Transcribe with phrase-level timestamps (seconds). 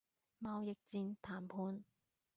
[0.41, 1.83] 貿易戰談判